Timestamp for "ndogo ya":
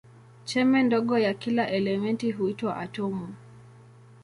0.83-1.33